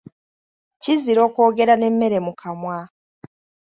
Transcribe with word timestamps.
Kizira 0.81 1.19
okwogera 1.27 1.73
n'emmere 1.77 2.17
mu 2.25 2.33
kamwa. 2.41 2.77